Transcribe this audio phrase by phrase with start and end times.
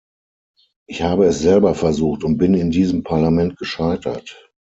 [0.89, 4.49] Ich habe es selber versucht und bin in diesem Parlament gescheitert.